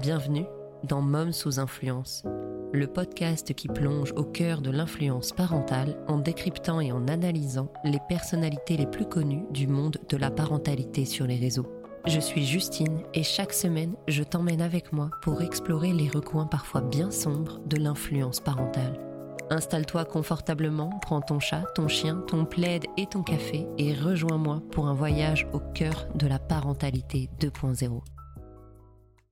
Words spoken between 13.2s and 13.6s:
chaque